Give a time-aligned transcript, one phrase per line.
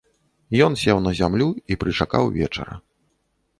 [0.67, 2.73] Ён сеў на зямлю і прычакаў вечара.